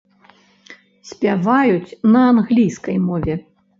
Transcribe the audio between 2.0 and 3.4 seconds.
на англійскай мове.